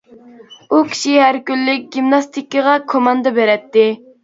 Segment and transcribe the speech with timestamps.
[0.71, 3.89] ئۇ كىشى ھەر كۈنلۈك گىمناستىكىغا كوماندا بېرەتتى.